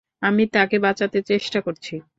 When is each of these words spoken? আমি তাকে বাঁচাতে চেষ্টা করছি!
আমি 0.21 0.43
তাকে 0.53 0.77
বাঁচাতে 0.79 1.19
চেষ্টা 1.29 1.59
করছি! 1.61 1.93